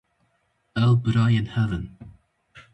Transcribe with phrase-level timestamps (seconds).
[0.83, 1.85] Ew birayên hev in